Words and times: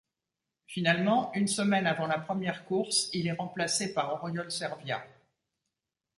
Finalement, 0.65 1.31
une 1.35 1.45
semaine 1.47 1.85
avant 1.85 2.07
la 2.07 2.17
première 2.17 2.65
course, 2.65 3.11
il 3.13 3.27
est 3.27 3.33
remplacé 3.33 3.93
par 3.93 4.11
Oriol 4.13 4.51
Servià. 4.51 5.05